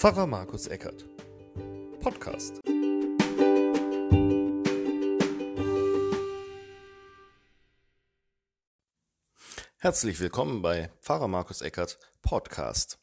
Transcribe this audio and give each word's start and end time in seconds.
Pfarrer 0.00 0.26
Markus 0.26 0.66
Eckert. 0.66 1.04
Podcast. 2.00 2.58
Herzlich 9.76 10.18
willkommen 10.20 10.62
bei 10.62 10.88
Pfarrer 11.02 11.28
Markus 11.28 11.60
Eckert 11.60 11.98
Podcast. 12.22 12.98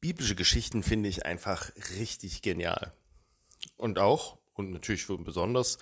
Biblische 0.00 0.36
Geschichten 0.36 0.84
finde 0.84 1.08
ich 1.08 1.26
einfach 1.26 1.72
richtig 1.98 2.42
genial. 2.42 2.92
Und 3.76 3.98
auch, 3.98 4.38
und 4.52 4.70
natürlich 4.70 5.08
besonders, 5.08 5.78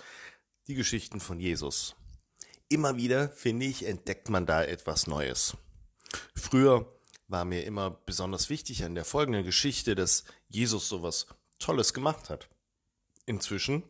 die 0.65 0.73
Geschichten 0.73 1.19
von 1.19 1.39
Jesus. 1.39 1.95
Immer 2.69 2.97
wieder, 2.97 3.29
finde 3.29 3.67
ich, 3.67 3.85
entdeckt 3.85 4.31
man 4.31 4.47
da 4.47 4.63
etwas 4.63 5.05
Neues. 5.05 5.55
Früher 6.33 6.91
war 7.27 7.45
mir 7.45 7.63
immer 7.63 7.91
besonders 7.91 8.49
wichtig 8.49 8.83
an 8.83 8.95
der 8.95 9.05
folgenden 9.05 9.43
Geschichte, 9.43 9.95
dass 9.95 10.23
Jesus 10.47 10.89
sowas 10.89 11.27
Tolles 11.59 11.93
gemacht 11.93 12.29
hat. 12.29 12.49
Inzwischen 13.25 13.83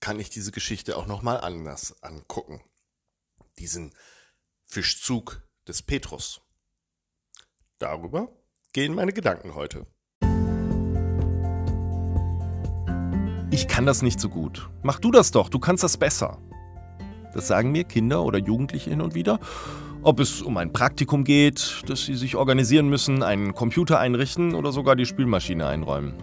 kann 0.00 0.20
ich 0.20 0.30
diese 0.30 0.52
Geschichte 0.52 0.96
auch 0.96 1.06
nochmal 1.06 1.40
anders 1.40 2.02
angucken. 2.02 2.62
Diesen 3.58 3.92
Fischzug 4.64 5.42
des 5.66 5.82
Petrus. 5.82 6.40
Darüber 7.78 8.28
gehen 8.72 8.94
meine 8.94 9.12
Gedanken 9.12 9.54
heute. 9.54 9.86
Ich 13.50 13.66
kann 13.66 13.86
das 13.86 14.02
nicht 14.02 14.20
so 14.20 14.28
gut. 14.28 14.70
Mach 14.82 15.00
du 15.00 15.10
das 15.10 15.32
doch, 15.32 15.48
du 15.48 15.58
kannst 15.58 15.82
das 15.82 15.96
besser. 15.96 16.40
Das 17.34 17.48
sagen 17.48 17.72
mir 17.72 17.84
Kinder 17.84 18.24
oder 18.24 18.38
Jugendliche 18.38 18.90
hin 18.90 19.00
und 19.00 19.14
wieder 19.14 19.38
ob 20.02 20.20
es 20.20 20.42
um 20.42 20.56
ein 20.56 20.72
Praktikum 20.72 21.24
geht, 21.24 21.82
das 21.86 22.04
sie 22.04 22.14
sich 22.14 22.36
organisieren 22.36 22.88
müssen, 22.88 23.22
einen 23.22 23.54
Computer 23.54 23.98
einrichten 23.98 24.54
oder 24.54 24.72
sogar 24.72 24.96
die 24.96 25.06
Spülmaschine 25.06 25.66
einräumen. 25.66 26.14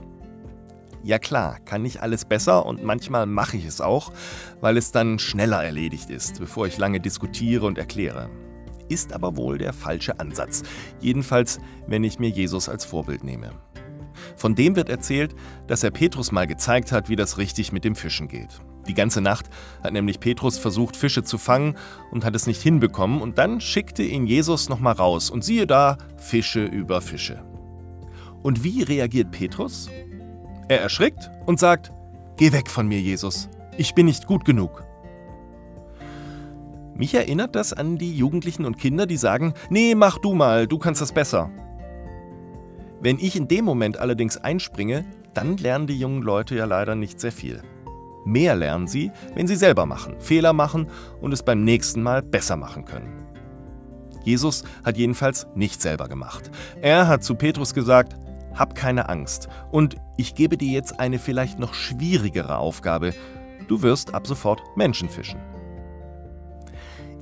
Ja 1.03 1.19
klar, 1.19 1.59
kann 1.65 1.85
ich 1.85 2.01
alles 2.01 2.25
besser 2.25 2.65
und 2.65 2.83
manchmal 2.83 3.27
mache 3.27 3.57
ich 3.57 3.65
es 3.65 3.81
auch, 3.81 4.11
weil 4.59 4.77
es 4.77 4.91
dann 4.91 5.19
schneller 5.19 5.63
erledigt 5.63 6.09
ist, 6.09 6.39
bevor 6.39 6.65
ich 6.65 6.77
lange 6.77 6.99
diskutiere 6.99 7.65
und 7.67 7.77
erkläre. 7.77 8.29
Ist 8.89 9.13
aber 9.13 9.35
wohl 9.35 9.57
der 9.57 9.73
falsche 9.73 10.19
Ansatz, 10.19 10.63
jedenfalls 10.99 11.59
wenn 11.85 12.03
ich 12.03 12.17
mir 12.17 12.29
Jesus 12.29 12.69
als 12.69 12.85
Vorbild 12.85 13.23
nehme. 13.23 13.51
Von 14.35 14.55
dem 14.55 14.75
wird 14.75 14.89
erzählt, 14.89 15.35
dass 15.67 15.83
er 15.83 15.91
Petrus 15.91 16.31
mal 16.31 16.47
gezeigt 16.47 16.91
hat, 16.91 17.09
wie 17.09 17.15
das 17.15 17.37
richtig 17.37 17.71
mit 17.71 17.83
dem 17.83 17.95
Fischen 17.95 18.27
geht. 18.27 18.59
Die 18.87 18.93
ganze 18.93 19.21
Nacht 19.21 19.49
hat 19.83 19.93
nämlich 19.93 20.19
Petrus 20.19 20.57
versucht, 20.57 20.95
Fische 20.95 21.23
zu 21.23 21.37
fangen 21.37 21.75
und 22.11 22.23
hat 22.23 22.35
es 22.35 22.45
nicht 22.45 22.61
hinbekommen, 22.61 23.21
und 23.21 23.37
dann 23.37 23.59
schickte 23.59 24.03
ihn 24.03 24.27
Jesus 24.27 24.69
nochmal 24.69 24.93
raus, 24.93 25.29
und 25.29 25.43
siehe 25.43 25.65
da, 25.65 25.97
Fische 26.17 26.63
über 26.63 27.01
Fische. 27.01 27.43
Und 28.43 28.63
wie 28.63 28.83
reagiert 28.83 29.31
Petrus? 29.31 29.89
Er 30.67 30.81
erschrickt 30.81 31.31
und 31.45 31.59
sagt, 31.59 31.91
Geh 32.37 32.51
weg 32.51 32.69
von 32.69 32.87
mir, 32.87 32.99
Jesus, 32.99 33.49
ich 33.77 33.95
bin 33.95 34.05
nicht 34.07 34.27
gut 34.27 34.45
genug. 34.45 34.83
Mich 36.95 37.13
erinnert 37.13 37.55
das 37.55 37.73
an 37.73 37.97
die 37.97 38.15
Jugendlichen 38.15 38.65
und 38.65 38.77
Kinder, 38.77 39.05
die 39.05 39.17
sagen, 39.17 39.53
Nee, 39.69 39.95
mach 39.95 40.19
du 40.19 40.33
mal, 40.33 40.67
du 40.67 40.77
kannst 40.77 41.01
das 41.01 41.11
besser. 41.11 41.49
Wenn 43.05 43.19
ich 43.19 43.35
in 43.35 43.47
dem 43.47 43.65
Moment 43.65 43.99
allerdings 43.99 44.35
einspringe, 44.37 45.05
dann 45.35 45.57
lernen 45.57 45.85
die 45.85 45.99
jungen 45.99 46.23
Leute 46.23 46.55
ja 46.55 46.65
leider 46.65 46.95
nicht 46.95 47.19
sehr 47.19 47.31
viel. 47.31 47.61
Mehr 48.25 48.55
lernen 48.55 48.87
sie, 48.87 49.11
wenn 49.35 49.45
sie 49.45 49.57
selber 49.57 49.85
machen, 49.85 50.19
Fehler 50.19 50.53
machen 50.53 50.87
und 51.21 51.31
es 51.31 51.43
beim 51.43 51.63
nächsten 51.63 52.01
Mal 52.01 52.23
besser 52.23 52.55
machen 52.55 52.83
können. 52.83 53.13
Jesus 54.23 54.63
hat 54.83 54.97
jedenfalls 54.97 55.45
nicht 55.53 55.83
selber 55.83 56.07
gemacht. 56.07 56.49
Er 56.81 57.07
hat 57.07 57.23
zu 57.23 57.35
Petrus 57.35 57.75
gesagt, 57.75 58.15
hab 58.55 58.73
keine 58.73 59.07
Angst 59.07 59.49
und 59.69 59.97
ich 60.17 60.33
gebe 60.33 60.57
dir 60.57 60.71
jetzt 60.71 60.99
eine 60.99 61.19
vielleicht 61.19 61.59
noch 61.59 61.75
schwierigere 61.75 62.57
Aufgabe. 62.57 63.13
Du 63.67 63.83
wirst 63.83 64.15
ab 64.15 64.25
sofort 64.25 64.63
Menschen 64.75 65.09
fischen. 65.09 65.39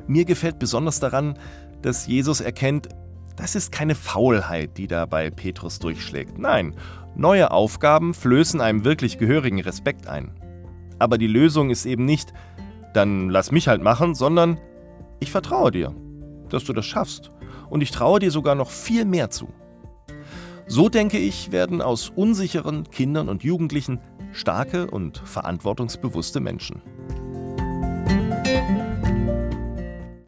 Mir 0.07 0.23
gefällt 0.23 0.59
besonders 0.59 1.01
daran, 1.01 1.37
dass 1.81 2.07
Jesus 2.07 2.39
erkennt, 2.39 2.87
das 3.35 3.55
ist 3.55 3.71
keine 3.71 3.95
Faulheit, 3.95 4.77
die 4.77 4.87
da 4.87 5.05
bei 5.05 5.29
Petrus 5.29 5.79
durchschlägt. 5.79 6.37
Nein, 6.37 6.75
neue 7.15 7.51
Aufgaben 7.51 8.13
flößen 8.13 8.61
einem 8.61 8.85
wirklich 8.85 9.17
gehörigen 9.17 9.61
Respekt 9.61 10.07
ein. 10.07 10.31
Aber 10.99 11.17
die 11.17 11.27
Lösung 11.27 11.69
ist 11.69 11.85
eben 11.85 12.05
nicht, 12.05 12.33
dann 12.93 13.29
lass 13.29 13.51
mich 13.51 13.67
halt 13.67 13.81
machen, 13.81 14.15
sondern 14.15 14.59
ich 15.19 15.31
vertraue 15.31 15.71
dir, 15.71 15.95
dass 16.49 16.63
du 16.63 16.73
das 16.73 16.85
schaffst. 16.85 17.31
Und 17.69 17.81
ich 17.81 17.91
traue 17.91 18.19
dir 18.19 18.29
sogar 18.29 18.55
noch 18.55 18.69
viel 18.69 19.05
mehr 19.05 19.29
zu. 19.31 19.49
So 20.67 20.89
denke 20.89 21.17
ich, 21.17 21.51
werden 21.51 21.81
aus 21.81 22.09
unsicheren 22.09 22.89
Kindern 22.89 23.29
und 23.29 23.43
Jugendlichen 23.43 23.99
starke 24.31 24.89
und 24.89 25.17
verantwortungsbewusste 25.25 26.39
Menschen. 26.39 26.81